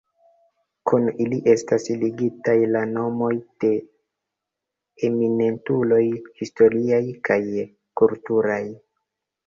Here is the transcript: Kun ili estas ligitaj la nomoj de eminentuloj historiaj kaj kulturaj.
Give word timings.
Kun 0.91 1.03
ili 1.25 1.37
estas 1.53 1.85
ligitaj 2.05 2.55
la 2.77 2.81
nomoj 2.95 3.29
de 3.65 3.71
eminentuloj 5.11 6.03
historiaj 6.43 7.03
kaj 7.31 7.43
kulturaj. 8.03 8.63